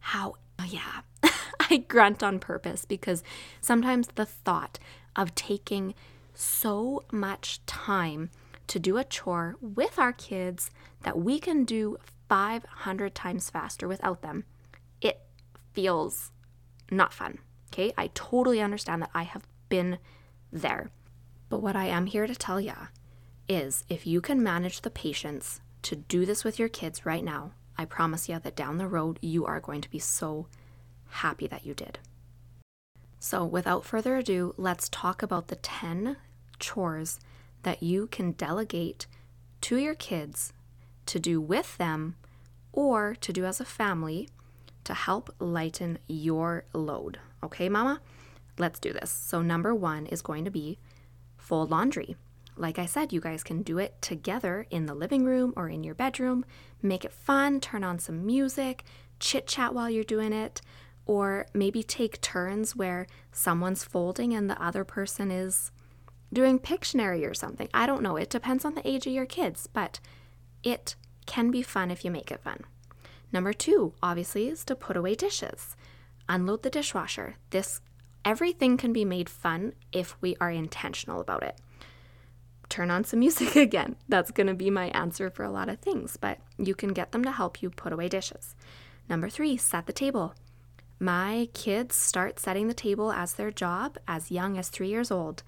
how, 0.00 0.36
oh 0.58 0.64
yeah, 0.68 1.00
I 1.70 1.78
grunt 1.78 2.22
on 2.22 2.38
purpose 2.38 2.84
because 2.84 3.24
sometimes 3.60 4.08
the 4.14 4.26
thought 4.26 4.78
of 5.16 5.34
taking 5.34 5.94
so 6.34 7.02
much 7.10 7.64
time 7.66 8.30
to 8.68 8.78
do 8.78 8.96
a 8.96 9.04
chore 9.04 9.56
with 9.60 9.98
our 9.98 10.12
kids 10.12 10.70
that 11.02 11.18
we 11.18 11.40
can 11.40 11.64
do 11.64 11.98
500 12.28 13.14
times 13.14 13.50
faster 13.50 13.88
without 13.88 14.22
them 14.22 14.44
feels 15.72 16.30
not 16.90 17.12
fun. 17.12 17.38
Okay, 17.72 17.92
I 17.96 18.10
totally 18.14 18.60
understand 18.60 19.02
that 19.02 19.10
I 19.14 19.22
have 19.22 19.46
been 19.68 19.98
there. 20.52 20.90
But 21.48 21.62
what 21.62 21.76
I 21.76 21.86
am 21.86 22.06
here 22.06 22.26
to 22.26 22.34
tell 22.34 22.60
ya 22.60 22.88
is 23.48 23.84
if 23.88 24.06
you 24.06 24.20
can 24.20 24.42
manage 24.42 24.80
the 24.80 24.90
patience 24.90 25.60
to 25.82 25.96
do 25.96 26.26
this 26.26 26.44
with 26.44 26.58
your 26.58 26.68
kids 26.68 27.06
right 27.06 27.24
now, 27.24 27.52
I 27.78 27.84
promise 27.84 28.28
you 28.28 28.38
that 28.38 28.56
down 28.56 28.78
the 28.78 28.86
road 28.86 29.18
you 29.22 29.46
are 29.46 29.60
going 29.60 29.80
to 29.80 29.90
be 29.90 29.98
so 29.98 30.46
happy 31.08 31.46
that 31.46 31.64
you 31.64 31.74
did. 31.74 31.98
So, 33.18 33.44
without 33.44 33.84
further 33.84 34.16
ado, 34.16 34.54
let's 34.56 34.88
talk 34.88 35.22
about 35.22 35.48
the 35.48 35.56
10 35.56 36.16
chores 36.58 37.20
that 37.62 37.82
you 37.82 38.06
can 38.06 38.32
delegate 38.32 39.06
to 39.62 39.76
your 39.76 39.94
kids 39.94 40.52
to 41.06 41.18
do 41.18 41.40
with 41.40 41.76
them 41.76 42.16
or 42.72 43.14
to 43.20 43.32
do 43.32 43.44
as 43.44 43.60
a 43.60 43.64
family 43.64 44.28
to 44.90 44.94
help 44.94 45.32
lighten 45.38 45.98
your 46.08 46.64
load. 46.72 47.20
Okay, 47.44 47.68
mama? 47.68 48.00
Let's 48.58 48.80
do 48.80 48.92
this. 48.92 49.08
So, 49.08 49.40
number 49.40 49.72
one 49.72 50.06
is 50.06 50.20
going 50.20 50.44
to 50.44 50.50
be 50.50 50.80
fold 51.38 51.70
laundry. 51.70 52.16
Like 52.56 52.76
I 52.76 52.86
said, 52.86 53.12
you 53.12 53.20
guys 53.20 53.44
can 53.44 53.62
do 53.62 53.78
it 53.78 54.02
together 54.02 54.66
in 54.68 54.86
the 54.86 54.94
living 54.94 55.24
room 55.24 55.54
or 55.56 55.68
in 55.68 55.84
your 55.84 55.94
bedroom. 55.94 56.44
Make 56.82 57.04
it 57.04 57.12
fun, 57.12 57.60
turn 57.60 57.84
on 57.84 58.00
some 58.00 58.26
music, 58.26 58.82
chit 59.20 59.46
chat 59.46 59.74
while 59.74 59.88
you're 59.88 60.02
doing 60.02 60.32
it, 60.32 60.60
or 61.06 61.46
maybe 61.54 61.84
take 61.84 62.20
turns 62.20 62.74
where 62.74 63.06
someone's 63.30 63.84
folding 63.84 64.34
and 64.34 64.50
the 64.50 64.60
other 64.60 64.82
person 64.82 65.30
is 65.30 65.70
doing 66.32 66.58
Pictionary 66.58 67.24
or 67.24 67.34
something. 67.34 67.68
I 67.72 67.86
don't 67.86 68.02
know. 68.02 68.16
It 68.16 68.28
depends 68.28 68.64
on 68.64 68.74
the 68.74 68.86
age 68.86 69.06
of 69.06 69.12
your 69.12 69.26
kids, 69.26 69.68
but 69.68 70.00
it 70.64 70.96
can 71.26 71.52
be 71.52 71.62
fun 71.62 71.92
if 71.92 72.04
you 72.04 72.10
make 72.10 72.32
it 72.32 72.42
fun. 72.42 72.64
Number 73.32 73.52
two, 73.52 73.94
obviously, 74.02 74.48
is 74.48 74.64
to 74.64 74.74
put 74.74 74.96
away 74.96 75.14
dishes. 75.14 75.76
Unload 76.28 76.62
the 76.62 76.70
dishwasher. 76.70 77.36
This 77.50 77.80
everything 78.24 78.76
can 78.76 78.92
be 78.92 79.04
made 79.04 79.28
fun 79.28 79.72
if 79.92 80.16
we 80.20 80.36
are 80.40 80.50
intentional 80.50 81.20
about 81.20 81.42
it. 81.42 81.60
Turn 82.68 82.90
on 82.90 83.04
some 83.04 83.20
music 83.20 83.56
again. 83.56 83.96
That's 84.08 84.30
going 84.30 84.46
to 84.46 84.54
be 84.54 84.70
my 84.70 84.86
answer 84.88 85.30
for 85.30 85.44
a 85.44 85.50
lot 85.50 85.68
of 85.68 85.78
things, 85.78 86.16
but 86.16 86.38
you 86.58 86.74
can 86.74 86.92
get 86.92 87.12
them 87.12 87.24
to 87.24 87.32
help 87.32 87.62
you 87.62 87.70
put 87.70 87.92
away 87.92 88.08
dishes. 88.08 88.54
Number 89.08 89.28
three, 89.28 89.56
set 89.56 89.86
the 89.86 89.92
table. 89.92 90.34
My 90.98 91.48
kids 91.54 91.96
start 91.96 92.38
setting 92.38 92.68
the 92.68 92.74
table 92.74 93.10
as 93.10 93.34
their 93.34 93.50
job 93.50 93.98
as 94.06 94.30
young 94.30 94.58
as 94.58 94.68
three 94.68 94.88
years 94.88 95.10
old. 95.10 95.42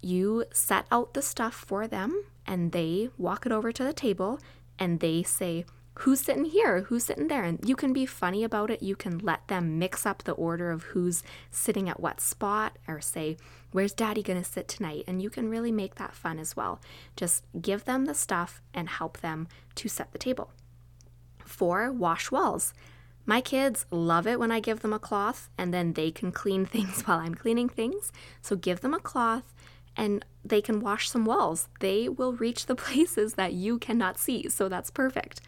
You 0.00 0.44
set 0.52 0.86
out 0.90 1.14
the 1.14 1.22
stuff 1.22 1.54
for 1.54 1.88
them 1.88 2.24
and 2.46 2.72
they 2.72 3.10
walk 3.18 3.44
it 3.44 3.52
over 3.52 3.72
to 3.72 3.84
the 3.84 3.92
table 3.92 4.38
and 4.78 5.00
they 5.00 5.22
say, 5.24 5.64
Who's 6.02 6.20
sitting 6.20 6.44
here? 6.44 6.82
Who's 6.82 7.04
sitting 7.04 7.26
there? 7.26 7.42
And 7.42 7.58
you 7.68 7.74
can 7.74 7.92
be 7.92 8.06
funny 8.06 8.44
about 8.44 8.70
it. 8.70 8.84
You 8.84 8.94
can 8.94 9.18
let 9.18 9.48
them 9.48 9.80
mix 9.80 10.06
up 10.06 10.22
the 10.22 10.32
order 10.32 10.70
of 10.70 10.84
who's 10.84 11.24
sitting 11.50 11.88
at 11.88 11.98
what 11.98 12.20
spot 12.20 12.78
or 12.86 13.00
say, 13.00 13.36
Where's 13.72 13.92
daddy 13.92 14.22
going 14.22 14.40
to 14.40 14.48
sit 14.48 14.68
tonight? 14.68 15.04
And 15.08 15.20
you 15.20 15.28
can 15.28 15.50
really 15.50 15.72
make 15.72 15.96
that 15.96 16.14
fun 16.14 16.38
as 16.38 16.54
well. 16.54 16.80
Just 17.16 17.42
give 17.60 17.84
them 17.84 18.04
the 18.04 18.14
stuff 18.14 18.62
and 18.72 18.88
help 18.88 19.18
them 19.18 19.48
to 19.74 19.88
set 19.88 20.12
the 20.12 20.18
table. 20.18 20.52
Four, 21.44 21.90
wash 21.90 22.30
walls. 22.30 22.72
My 23.26 23.40
kids 23.40 23.84
love 23.90 24.26
it 24.28 24.38
when 24.38 24.52
I 24.52 24.60
give 24.60 24.80
them 24.80 24.92
a 24.92 25.00
cloth 25.00 25.50
and 25.58 25.74
then 25.74 25.94
they 25.94 26.12
can 26.12 26.30
clean 26.30 26.64
things 26.74 27.02
while 27.02 27.18
I'm 27.18 27.34
cleaning 27.34 27.68
things. 27.68 28.12
So 28.40 28.54
give 28.54 28.82
them 28.82 28.94
a 28.94 29.00
cloth 29.00 29.52
and 29.96 30.24
they 30.44 30.62
can 30.62 30.78
wash 30.78 31.10
some 31.10 31.24
walls. 31.24 31.68
They 31.80 32.08
will 32.08 32.34
reach 32.34 32.66
the 32.66 32.74
places 32.86 33.34
that 33.34 33.52
you 33.52 33.78
cannot 33.78 34.16
see. 34.16 34.48
So 34.48 34.68
that's 34.68 34.90
perfect. 34.90 35.40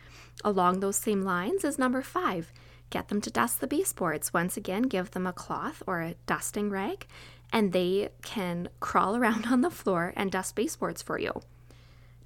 Along 0.44 0.80
those 0.80 0.96
same 0.96 1.22
lines 1.22 1.64
is 1.64 1.78
number 1.78 2.02
five 2.02 2.52
get 2.90 3.06
them 3.06 3.20
to 3.20 3.30
dust 3.30 3.60
the 3.60 3.68
baseboards. 3.68 4.34
Once 4.34 4.56
again, 4.56 4.82
give 4.82 5.12
them 5.12 5.24
a 5.24 5.32
cloth 5.32 5.80
or 5.86 6.00
a 6.00 6.16
dusting 6.26 6.70
rag 6.70 7.06
and 7.52 7.72
they 7.72 8.08
can 8.22 8.68
crawl 8.80 9.16
around 9.20 9.46
on 9.46 9.60
the 9.60 9.70
floor 9.70 10.12
and 10.16 10.32
dust 10.32 10.54
baseboards 10.54 11.02
for 11.02 11.18
you. 11.18 11.32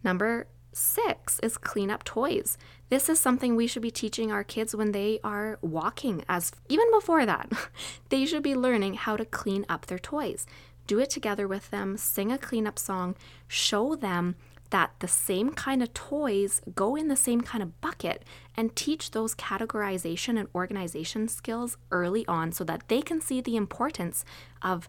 Number 0.03 0.47
six 0.73 1.39
is 1.41 1.57
clean 1.57 1.91
up 1.91 2.05
toys. 2.05 2.59
This 2.89 3.09
is 3.09 3.21
something 3.21 3.55
we 3.55 3.67
should 3.67 3.83
be 3.83 3.91
teaching 3.91 4.33
our 4.33 4.45
kids 4.45 4.75
when 4.75 4.93
they 4.93 5.21
are 5.23 5.59
walking, 5.63 6.25
as 6.29 6.53
even 6.69 6.91
before 6.91 7.25
that, 7.25 7.51
they 8.09 8.27
should 8.27 8.43
be 8.43 8.55
learning 8.55 8.95
how 8.95 9.17
to 9.17 9.25
clean 9.25 9.65
up 9.69 9.87
their 9.87 9.99
toys. 9.99 10.47
Do 10.87 10.99
it 10.99 11.11
together 11.11 11.49
with 11.49 11.71
them, 11.71 11.97
sing 11.97 12.31
a 12.31 12.39
cleanup 12.39 12.79
song, 12.79 13.17
show 13.49 13.95
them 13.95 14.37
that 14.75 14.91
the 14.99 15.07
same 15.07 15.51
kind 15.51 15.85
of 15.85 15.95
toys 15.95 16.61
go 16.75 16.97
in 16.97 17.07
the 17.07 17.15
same 17.15 17.41
kind 17.41 17.63
of 17.63 17.81
bucket 17.81 18.25
and 18.57 18.75
teach 18.75 19.13
those 19.13 19.33
categorization 19.37 20.37
and 20.37 20.49
organization 20.53 21.29
skills 21.29 21.77
early 21.93 22.27
on 22.27 22.51
so 22.51 22.65
that 22.65 22.83
they 22.89 23.01
can 23.01 23.21
see 23.21 23.41
the 23.41 23.55
importance 23.55 24.25
of 24.63 24.89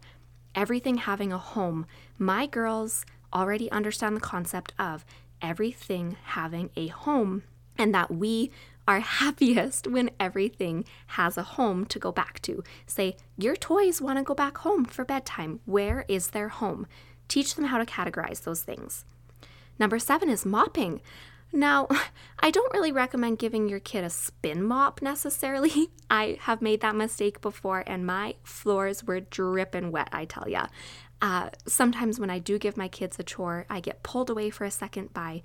everything 0.56 0.98
having 0.98 1.32
a 1.32 1.38
home. 1.38 1.86
My 2.18 2.48
girls 2.48 3.06
already 3.32 3.72
understand 3.72 4.16
the 4.16 4.22
concept 4.22 4.74
of 4.80 5.06
everything 5.40 6.18
having 6.24 6.72
a 6.76 6.88
home 6.88 7.44
and 7.78 7.94
that 7.94 8.10
we 8.10 8.50
are 8.88 9.00
happiest 9.22 9.86
when 9.86 10.10
everything 10.20 10.84
has 11.10 11.38
a 11.38 11.44
home 11.44 11.86
to 11.86 12.00
go 12.00 12.12
back 12.12 12.42
to. 12.42 12.64
Say, 12.88 13.18
your 13.38 13.56
toys 13.56 14.02
want 14.02 14.18
to 14.18 14.24
go 14.24 14.34
back 14.34 14.58
home 14.58 14.86
for 14.86 15.06
bedtime. 15.06 15.60
Where 15.66 16.06
is 16.08 16.32
their 16.32 16.50
home? 16.50 16.88
Teach 17.28 17.54
them 17.54 17.66
how 17.66 17.78
to 17.78 17.86
categorize 17.86 18.42
those 18.42 18.64
things. 18.64 19.06
Number 19.80 20.00
seven 20.00 20.30
is 20.30 20.46
mopping. 20.46 21.02
Now, 21.52 21.88
I 22.40 22.52
don't 22.52 22.74
really 22.74 22.92
recommend 22.92 23.40
giving 23.40 23.70
your 23.70 23.80
kid 23.80 24.04
a 24.04 24.10
spin 24.10 24.64
mop 24.64 25.02
necessarily. 25.02 25.90
I 26.10 26.38
have 26.42 26.62
made 26.62 26.82
that 26.82 26.96
mistake 26.96 27.42
before, 27.42 27.84
and 27.88 28.06
my 28.06 28.36
floors 28.44 29.04
were 29.04 29.22
dripping 29.22 29.92
wet, 29.92 30.10
I 30.12 30.26
tell 30.26 30.48
ya. 30.50 30.68
Uh, 31.22 31.50
sometimes 31.66 32.20
when 32.20 32.30
I 32.30 32.40
do 32.40 32.60
give 32.60 32.78
my 32.78 32.88
kids 32.88 33.18
a 33.18 33.24
chore, 33.24 33.66
I 33.70 33.80
get 33.80 34.04
pulled 34.04 34.30
away 34.30 34.50
for 34.50 34.66
a 34.66 34.72
second 34.72 35.14
by 35.14 35.42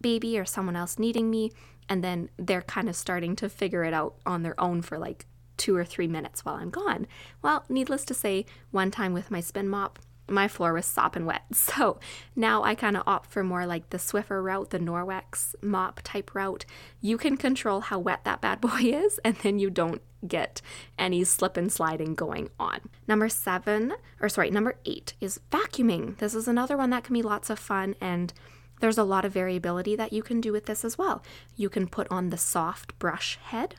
baby 0.00 0.38
or 0.38 0.44
someone 0.44 0.76
else 0.76 0.98
needing 0.98 1.28
me, 1.28 1.52
and 1.88 2.04
then 2.04 2.30
they're 2.38 2.62
kind 2.62 2.88
of 2.88 2.96
starting 2.96 3.34
to 3.36 3.48
figure 3.48 3.84
it 3.84 3.92
out 3.92 4.14
on 4.24 4.42
their 4.42 4.58
own 4.60 4.80
for 4.80 4.98
like 4.98 5.26
two 5.56 5.74
or 5.76 5.84
three 5.84 6.06
minutes 6.06 6.44
while 6.44 6.54
I'm 6.54 6.70
gone. 6.70 7.06
Well, 7.42 7.64
needless 7.68 8.04
to 8.06 8.14
say, 8.14 8.46
one 8.70 8.90
time 8.90 9.12
with 9.12 9.30
my 9.30 9.40
spin 9.40 9.68
mop, 9.68 9.98
my 10.28 10.48
floor 10.48 10.72
was 10.72 10.86
sopping 10.86 11.26
wet. 11.26 11.42
So 11.52 12.00
now 12.34 12.62
I 12.64 12.74
kind 12.74 12.96
of 12.96 13.02
opt 13.06 13.30
for 13.30 13.44
more 13.44 13.66
like 13.66 13.90
the 13.90 13.98
Swiffer 13.98 14.42
route, 14.42 14.70
the 14.70 14.78
Norwex 14.78 15.54
mop 15.62 16.00
type 16.02 16.34
route. 16.34 16.64
You 17.00 17.18
can 17.18 17.36
control 17.36 17.80
how 17.80 17.98
wet 17.98 18.24
that 18.24 18.40
bad 18.40 18.60
boy 18.62 18.80
is, 18.82 19.20
and 19.24 19.36
then 19.36 19.58
you 19.58 19.70
don't 19.70 20.02
get 20.26 20.60
any 20.98 21.22
slip 21.24 21.56
and 21.56 21.70
sliding 21.70 22.14
going 22.14 22.50
on. 22.58 22.80
Number 23.06 23.28
seven, 23.28 23.94
or 24.20 24.28
sorry, 24.28 24.50
number 24.50 24.76
eight 24.84 25.14
is 25.20 25.40
vacuuming. 25.50 26.16
This 26.18 26.34
is 26.34 26.48
another 26.48 26.76
one 26.76 26.90
that 26.90 27.04
can 27.04 27.14
be 27.14 27.22
lots 27.22 27.50
of 27.50 27.58
fun 27.58 27.94
and 28.00 28.32
there's 28.80 28.98
a 28.98 29.04
lot 29.04 29.24
of 29.24 29.32
variability 29.32 29.96
that 29.96 30.12
you 30.12 30.22
can 30.22 30.40
do 30.40 30.52
with 30.52 30.66
this 30.66 30.84
as 30.84 30.96
well. 30.96 31.22
You 31.56 31.68
can 31.68 31.88
put 31.88 32.06
on 32.10 32.30
the 32.30 32.36
soft 32.36 32.98
brush 32.98 33.38
head 33.42 33.76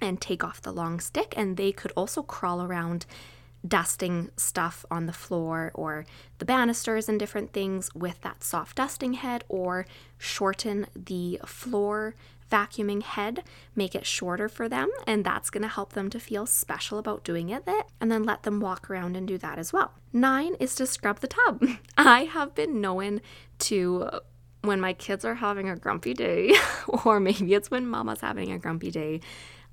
and 0.00 0.20
take 0.20 0.42
off 0.42 0.60
the 0.60 0.72
long 0.72 1.00
stick, 1.00 1.32
and 1.36 1.56
they 1.56 1.72
could 1.72 1.92
also 1.96 2.22
crawl 2.22 2.62
around 2.62 3.06
dusting 3.66 4.30
stuff 4.36 4.84
on 4.90 5.06
the 5.06 5.12
floor 5.12 5.70
or 5.74 6.04
the 6.38 6.44
banisters 6.44 7.08
and 7.08 7.18
different 7.18 7.52
things 7.52 7.90
with 7.94 8.20
that 8.22 8.42
soft 8.42 8.76
dusting 8.76 9.14
head, 9.14 9.44
or 9.48 9.86
shorten 10.18 10.86
the 10.94 11.40
floor 11.46 12.14
vacuuming 12.50 13.02
head, 13.02 13.42
make 13.74 13.94
it 13.94 14.04
shorter 14.04 14.46
for 14.48 14.68
them, 14.68 14.90
and 15.06 15.24
that's 15.24 15.48
going 15.48 15.62
to 15.62 15.68
help 15.68 15.94
them 15.94 16.10
to 16.10 16.20
feel 16.20 16.44
special 16.44 16.98
about 16.98 17.24
doing 17.24 17.48
it, 17.48 17.66
and 18.00 18.12
then 18.12 18.22
let 18.24 18.42
them 18.42 18.60
walk 18.60 18.90
around 18.90 19.16
and 19.16 19.26
do 19.26 19.38
that 19.38 19.58
as 19.58 19.72
well. 19.72 19.92
Nine 20.12 20.54
is 20.60 20.74
to 20.74 20.86
scrub 20.86 21.20
the 21.20 21.28
tub. 21.28 21.64
I 21.96 22.24
have 22.24 22.54
been 22.54 22.80
known 22.80 23.22
to 23.60 24.10
when 24.60 24.80
my 24.80 24.92
kids 24.92 25.24
are 25.24 25.36
having 25.36 25.68
a 25.68 25.76
grumpy 25.76 26.12
day, 26.12 26.52
or 27.04 27.18
maybe 27.18 27.54
it's 27.54 27.70
when 27.70 27.86
mama's 27.86 28.20
having 28.20 28.52
a 28.52 28.58
grumpy 28.58 28.90
day, 28.90 29.20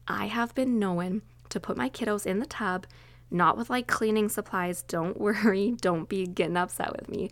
I 0.08 0.28
have 0.28 0.56
been 0.56 0.80
known 0.80 1.22
to 1.50 1.60
put 1.60 1.78
my 1.78 1.90
kiddos 1.90 2.26
in 2.26 2.40
the 2.40 2.46
tub, 2.46 2.88
not 3.32 3.58
with 3.58 3.70
like 3.70 3.88
cleaning 3.88 4.30
supplies. 4.30 4.82
Don't 4.84 5.20
worry, 5.22 5.76
don't 5.82 6.08
be 6.10 6.26
getting 6.26 6.58
upset 6.58 6.92
with 6.96 7.10
me. 7.10 7.30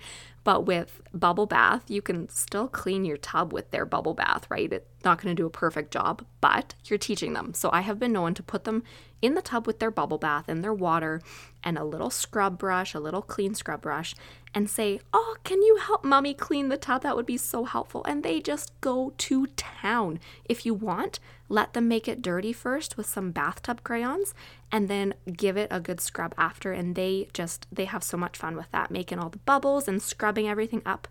But 0.47 0.65
with 0.65 1.01
bubble 1.13 1.45
bath, 1.45 1.91
you 1.91 2.01
can 2.01 2.29
still 2.29 2.69
clean 2.69 3.03
your 3.03 3.17
tub 3.17 3.51
with 3.51 3.71
their 3.71 3.85
bubble 3.85 4.13
bath, 4.13 4.47
right? 4.49 4.71
It's 4.71 5.03
not 5.03 5.21
going 5.21 5.35
to 5.35 5.41
do 5.41 5.45
a 5.45 5.49
perfect 5.49 5.91
job, 5.91 6.25
but 6.39 6.73
you're 6.85 6.97
teaching 6.97 7.33
them. 7.33 7.53
So 7.53 7.69
I 7.73 7.81
have 7.81 7.99
been 7.99 8.13
known 8.13 8.33
to 8.35 8.43
put 8.43 8.63
them 8.63 8.83
in 9.21 9.33
the 9.33 9.41
tub 9.41 9.67
with 9.67 9.79
their 9.79 9.91
bubble 9.91 10.17
bath 10.17 10.45
and 10.47 10.63
their 10.63 10.73
water 10.73 11.21
and 11.63 11.77
a 11.77 11.83
little 11.83 12.09
scrub 12.09 12.57
brush, 12.57 12.93
a 12.93 12.99
little 12.99 13.21
clean 13.21 13.55
scrub 13.55 13.81
brush, 13.81 14.15
and 14.53 14.69
say, 14.69 14.99
Oh, 15.11 15.35
can 15.43 15.61
you 15.61 15.77
help 15.77 16.05
mommy 16.05 16.33
clean 16.33 16.69
the 16.69 16.77
tub? 16.77 17.03
That 17.03 17.15
would 17.15 17.25
be 17.25 17.37
so 17.37 17.65
helpful. 17.65 18.03
And 18.05 18.23
they 18.23 18.39
just 18.39 18.79
go 18.79 19.13
to 19.17 19.47
town. 19.47 20.19
If 20.45 20.65
you 20.65 20.73
want, 20.73 21.19
let 21.49 21.73
them 21.73 21.87
make 21.87 22.07
it 22.07 22.21
dirty 22.21 22.53
first 22.53 22.97
with 22.97 23.05
some 23.05 23.31
bathtub 23.31 23.83
crayons 23.83 24.33
and 24.71 24.87
then 24.87 25.13
give 25.31 25.57
it 25.57 25.69
a 25.71 25.79
good 25.79 25.99
scrub 25.99 26.35
after. 26.37 26.71
And 26.71 26.95
they 26.95 27.27
just, 27.33 27.67
they 27.71 27.85
have 27.85 28.03
so 28.03 28.17
much 28.17 28.37
fun 28.37 28.55
with 28.55 28.69
that, 28.71 28.91
making 28.91 29.19
all 29.19 29.29
the 29.29 29.37
bubbles 29.39 29.87
and 29.87 30.01
scrubbing 30.01 30.36
everything 30.45 30.81
up. 30.85 31.07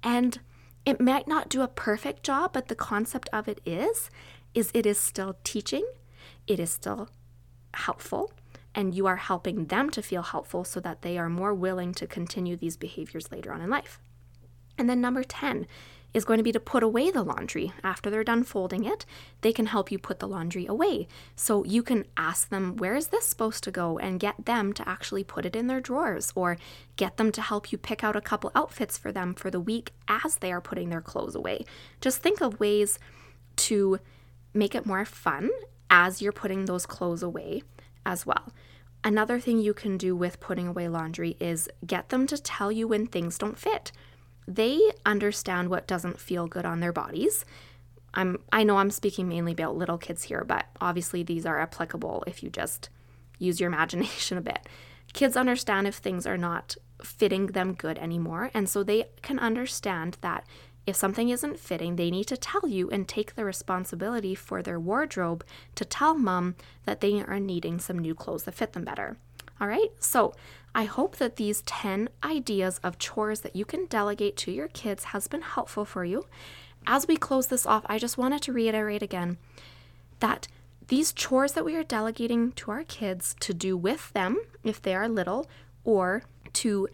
And 0.00 0.38
it 0.86 1.00
might 1.00 1.26
not 1.26 1.48
do 1.48 1.62
a 1.62 1.68
perfect 1.68 2.22
job, 2.22 2.52
but 2.52 2.68
the 2.68 2.76
concept 2.76 3.28
of 3.32 3.48
it 3.48 3.60
is, 3.66 4.10
is 4.54 4.70
it 4.72 4.86
is 4.86 4.98
still 4.98 5.36
teaching. 5.42 5.84
It 6.46 6.60
is 6.60 6.70
still 6.70 7.08
helpful 7.74 8.32
and 8.74 8.94
you 8.94 9.06
are 9.06 9.16
helping 9.16 9.66
them 9.66 9.90
to 9.90 10.02
feel 10.02 10.22
helpful 10.22 10.64
so 10.64 10.80
that 10.80 11.02
they 11.02 11.18
are 11.18 11.28
more 11.28 11.52
willing 11.52 11.92
to 11.94 12.06
continue 12.06 12.56
these 12.56 12.76
behaviors 12.76 13.30
later 13.32 13.52
on 13.52 13.60
in 13.60 13.68
life. 13.68 14.00
And 14.78 14.88
then 14.88 15.00
number 15.00 15.24
10 15.24 15.66
is 16.12 16.24
going 16.24 16.38
to 16.38 16.44
be 16.44 16.52
to 16.52 16.60
put 16.60 16.82
away 16.82 17.10
the 17.10 17.22
laundry. 17.22 17.72
After 17.84 18.10
they're 18.10 18.24
done 18.24 18.42
folding 18.42 18.84
it, 18.84 19.06
they 19.42 19.52
can 19.52 19.66
help 19.66 19.92
you 19.92 19.98
put 19.98 20.18
the 20.18 20.28
laundry 20.28 20.66
away. 20.66 21.06
So 21.36 21.64
you 21.64 21.82
can 21.82 22.04
ask 22.16 22.48
them, 22.48 22.76
where 22.76 22.96
is 22.96 23.08
this 23.08 23.26
supposed 23.26 23.62
to 23.64 23.70
go? 23.70 23.98
And 23.98 24.20
get 24.20 24.46
them 24.46 24.72
to 24.74 24.88
actually 24.88 25.24
put 25.24 25.46
it 25.46 25.54
in 25.56 25.66
their 25.66 25.80
drawers 25.80 26.32
or 26.34 26.56
get 26.96 27.16
them 27.16 27.32
to 27.32 27.42
help 27.42 27.70
you 27.70 27.78
pick 27.78 28.02
out 28.02 28.16
a 28.16 28.20
couple 28.20 28.50
outfits 28.54 28.98
for 28.98 29.12
them 29.12 29.34
for 29.34 29.50
the 29.50 29.60
week 29.60 29.92
as 30.08 30.36
they 30.36 30.52
are 30.52 30.60
putting 30.60 30.88
their 30.90 31.00
clothes 31.00 31.34
away. 31.34 31.64
Just 32.00 32.22
think 32.22 32.40
of 32.40 32.60
ways 32.60 32.98
to 33.56 33.98
make 34.52 34.74
it 34.74 34.86
more 34.86 35.04
fun 35.04 35.50
as 35.88 36.20
you're 36.20 36.32
putting 36.32 36.64
those 36.64 36.86
clothes 36.86 37.22
away 37.22 37.62
as 38.04 38.26
well. 38.26 38.52
Another 39.02 39.40
thing 39.40 39.58
you 39.58 39.72
can 39.72 39.96
do 39.96 40.14
with 40.14 40.40
putting 40.40 40.66
away 40.66 40.86
laundry 40.86 41.36
is 41.40 41.68
get 41.86 42.10
them 42.10 42.26
to 42.26 42.36
tell 42.36 42.70
you 42.70 42.86
when 42.86 43.06
things 43.06 43.38
don't 43.38 43.58
fit. 43.58 43.92
They 44.46 44.80
understand 45.06 45.68
what 45.68 45.86
doesn't 45.86 46.20
feel 46.20 46.46
good 46.46 46.64
on 46.64 46.80
their 46.80 46.92
bodies. 46.92 47.44
I'm 48.14 48.38
I 48.52 48.64
know 48.64 48.78
I'm 48.78 48.90
speaking 48.90 49.28
mainly 49.28 49.52
about 49.52 49.76
little 49.76 49.98
kids 49.98 50.24
here, 50.24 50.44
but 50.44 50.66
obviously 50.80 51.22
these 51.22 51.46
are 51.46 51.60
applicable 51.60 52.24
if 52.26 52.42
you 52.42 52.50
just 52.50 52.88
use 53.38 53.60
your 53.60 53.68
imagination 53.72 54.38
a 54.38 54.42
bit. 54.42 54.68
Kids 55.12 55.36
understand 55.36 55.86
if 55.86 55.96
things 55.96 56.26
are 56.26 56.38
not 56.38 56.76
fitting 57.02 57.48
them 57.48 57.74
good 57.74 57.98
anymore, 57.98 58.50
and 58.54 58.68
so 58.68 58.82
they 58.82 59.06
can 59.22 59.38
understand 59.38 60.16
that 60.20 60.44
if 60.86 60.96
something 60.96 61.28
isn't 61.28 61.58
fitting, 61.58 61.96
they 61.96 62.10
need 62.10 62.26
to 62.28 62.36
tell 62.36 62.66
you 62.66 62.88
and 62.90 63.06
take 63.06 63.34
the 63.34 63.44
responsibility 63.44 64.34
for 64.34 64.62
their 64.62 64.80
wardrobe 64.80 65.44
to 65.74 65.84
tell 65.84 66.14
mom 66.14 66.56
that 66.84 67.00
they 67.00 67.20
are 67.22 67.38
needing 67.38 67.78
some 67.78 67.98
new 67.98 68.14
clothes 68.14 68.44
that 68.44 68.54
fit 68.54 68.72
them 68.72 68.84
better. 68.84 69.16
All 69.60 69.68
right, 69.68 69.90
so 69.98 70.34
I 70.74 70.84
hope 70.84 71.16
that 71.16 71.36
these 71.36 71.62
10 71.62 72.08
ideas 72.22 72.78
of 72.82 72.98
chores 72.98 73.40
that 73.40 73.56
you 73.56 73.64
can 73.64 73.86
delegate 73.86 74.36
to 74.38 74.52
your 74.52 74.68
kids 74.68 75.04
has 75.04 75.26
been 75.26 75.42
helpful 75.42 75.84
for 75.84 76.04
you. 76.04 76.26
As 76.86 77.08
we 77.08 77.16
close 77.16 77.48
this 77.48 77.66
off, 77.66 77.84
I 77.86 77.98
just 77.98 78.18
wanted 78.18 78.42
to 78.42 78.52
reiterate 78.52 79.02
again 79.02 79.38
that 80.20 80.48
these 80.88 81.12
chores 81.12 81.52
that 81.52 81.64
we 81.64 81.76
are 81.76 81.84
delegating 81.84 82.52
to 82.52 82.70
our 82.70 82.84
kids 82.84 83.36
to 83.40 83.54
do 83.54 83.76
with 83.76 84.12
them 84.12 84.40
if 84.64 84.80
they 84.80 84.94
are 84.94 85.08
little 85.08 85.48
or 85.84 86.22
to 86.52 86.88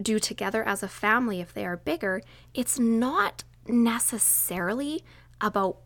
do 0.00 0.18
together 0.18 0.62
as 0.64 0.82
a 0.82 0.88
family 0.88 1.40
if 1.40 1.52
they 1.52 1.64
are 1.64 1.76
bigger, 1.76 2.22
it's 2.54 2.78
not 2.78 3.44
necessarily 3.66 5.04
about 5.40 5.78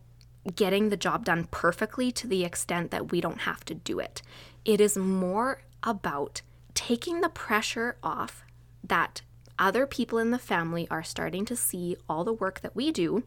getting 0.55 0.89
the 0.89 0.97
job 0.97 1.25
done 1.25 1.49
perfectly 1.51 2.13
to 2.13 2.27
the 2.27 2.45
extent 2.45 2.91
that 2.91 3.11
we 3.11 3.21
don't 3.21 3.41
have 3.41 3.65
to 3.65 3.75
do 3.75 3.99
it. 3.99 4.23
It 4.65 4.81
is 4.81 4.97
more 4.97 5.63
about 5.83 6.43
taking 6.77 7.23
the 7.23 7.29
pressure 7.29 7.97
off 8.05 8.45
that 8.85 9.23
other 9.59 9.87
people 9.87 10.19
in 10.19 10.31
the 10.31 10.39
family 10.39 10.87
are 10.91 11.03
starting 11.03 11.45
to 11.47 11.57
see 11.57 11.97
all 12.09 12.23
the 12.23 12.33
work 12.33 12.61
that 12.61 12.77
we 12.77 12.93
do 12.93 13.25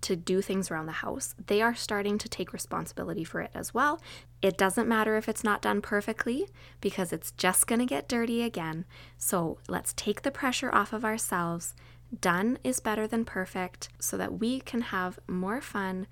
to 0.00 0.16
do 0.16 0.42
things 0.42 0.70
around 0.70 0.86
the 0.86 0.92
house. 0.92 1.34
They 1.46 1.62
are 1.62 1.74
starting 1.74 2.18
to 2.18 2.28
take 2.28 2.52
responsibility 2.52 3.24
for 3.24 3.40
it 3.40 3.50
as 3.54 3.72
well. 3.72 4.00
It 4.42 4.58
doesn't 4.58 4.88
matter 4.88 5.16
if 5.16 5.28
it's 5.28 5.42
not 5.42 5.62
done 5.62 5.80
perfectly 5.80 6.48
because 6.80 7.12
it's 7.12 7.32
just 7.32 7.66
going 7.66 7.80
to 7.80 7.86
get 7.86 8.08
dirty 8.08 8.42
again. 8.42 8.84
So 9.16 9.58
let's 9.68 9.92
take 9.94 10.22
the 10.22 10.30
pressure 10.30 10.72
off 10.74 10.92
of 10.92 11.04
ourselves. 11.04 11.74
Done 12.20 12.58
is 12.62 12.80
better 12.80 13.06
than 13.06 13.24
perfect 13.24 13.88
so 13.98 14.16
that 14.16 14.38
we 14.38 14.60
can 14.60 14.82
have 14.82 15.18
more 15.26 15.60
fun 15.60 16.06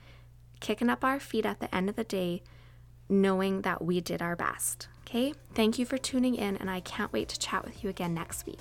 kicking 0.60 0.90
up 0.90 1.04
our 1.04 1.20
feet 1.20 1.46
at 1.46 1.60
the 1.60 1.72
end 1.74 1.88
of 1.88 1.96
the 1.96 2.04
day, 2.04 2.42
knowing 3.08 3.62
that 3.62 3.84
we 3.84 4.00
did 4.00 4.22
our 4.22 4.36
best. 4.36 4.88
Okay, 5.06 5.34
thank 5.54 5.78
you 5.78 5.86
for 5.86 5.98
tuning 5.98 6.34
in, 6.34 6.56
and 6.56 6.68
I 6.68 6.80
can't 6.80 7.12
wait 7.12 7.28
to 7.28 7.38
chat 7.38 7.64
with 7.64 7.84
you 7.84 7.90
again 7.90 8.12
next 8.12 8.44
week. 8.44 8.58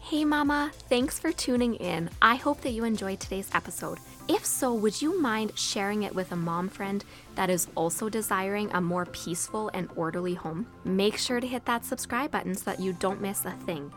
Hey, 0.00 0.24
Mama, 0.24 0.72
thanks 0.88 1.16
for 1.16 1.30
tuning 1.30 1.76
in. 1.76 2.10
I 2.20 2.34
hope 2.34 2.60
that 2.62 2.72
you 2.72 2.82
enjoyed 2.82 3.20
today's 3.20 3.48
episode. 3.54 3.98
If 4.28 4.44
so, 4.44 4.74
would 4.74 5.00
you 5.00 5.20
mind 5.20 5.56
sharing 5.56 6.02
it 6.02 6.12
with 6.12 6.32
a 6.32 6.36
mom 6.36 6.68
friend 6.68 7.04
that 7.36 7.50
is 7.50 7.68
also 7.76 8.08
desiring 8.08 8.68
a 8.72 8.80
more 8.80 9.06
peaceful 9.06 9.70
and 9.74 9.88
orderly 9.94 10.34
home? 10.34 10.66
Make 10.84 11.18
sure 11.18 11.38
to 11.38 11.46
hit 11.46 11.64
that 11.66 11.84
subscribe 11.84 12.32
button 12.32 12.56
so 12.56 12.64
that 12.64 12.80
you 12.80 12.94
don't 12.94 13.22
miss 13.22 13.44
a 13.44 13.52
thing. 13.52 13.92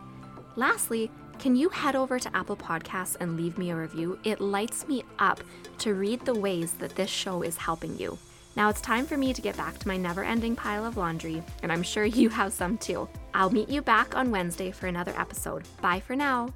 Lastly, 0.56 1.10
can 1.40 1.56
you 1.56 1.70
head 1.70 1.96
over 1.96 2.20
to 2.20 2.38
Apple 2.38 2.56
Podcasts 2.56 3.18
and 3.20 3.36
leave 3.36 3.58
me 3.58 3.72
a 3.72 3.76
review? 3.76 4.20
It 4.24 4.40
lights 4.40 4.88
me 4.88 5.04
up 5.18 5.42
to 5.80 5.96
read 5.96 6.24
the 6.24 6.40
ways 6.40 6.74
that 6.74 6.96
this 6.96 7.10
show 7.10 7.42
is 7.42 7.58
helping 7.58 7.98
you. 7.98 8.20
Now 8.56 8.70
it's 8.70 8.82
time 8.82 9.06
for 9.06 9.18
me 9.18 9.34
to 9.34 9.42
get 9.42 9.58
back 9.58 9.78
to 9.80 9.88
my 9.88 9.98
never 9.98 10.24
ending 10.24 10.56
pile 10.56 10.86
of 10.86 10.98
laundry, 10.98 11.44
and 11.62 11.72
I'm 11.72 11.84
sure 11.84 12.06
you 12.06 12.30
have 12.30 12.54
some 12.54 12.78
too. 12.78 13.08
I'll 13.34 13.50
meet 13.50 13.70
you 13.70 13.82
back 13.82 14.16
on 14.16 14.32
Wednesday 14.32 14.72
for 14.72 14.88
another 14.88 15.14
episode. 15.18 15.64
Bye 15.82 16.00
for 16.00 16.16
now. 16.16 16.54